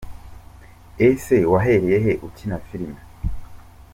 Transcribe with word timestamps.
com: 0.03 0.09
ese 1.09 1.37
wahereye 1.51 1.97
he 2.05 2.13
ukina 2.27 2.57
filime?. 2.67 3.01